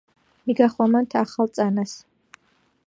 [0.51, 1.97] მიგახვამანთ ახალ წანას